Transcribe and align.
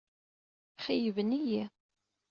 Xeyyben-iyi. 0.85 1.63